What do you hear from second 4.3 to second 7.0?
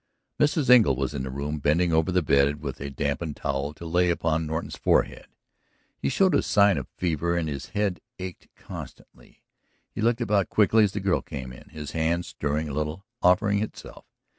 Norton's forehead; he showed a sign of